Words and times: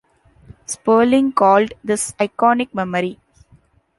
Sperling 0.65 1.31
called 1.31 1.73
this 1.83 2.11
iconic 2.13 2.73
memory. 2.73 3.19